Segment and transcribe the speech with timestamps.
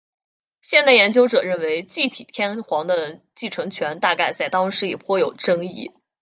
[0.61, 5.91] 现代研究者认为继体天皇的继承权大概在当时也颇有争议。